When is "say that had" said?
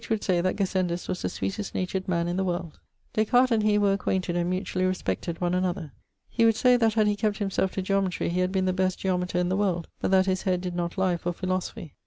6.55-7.05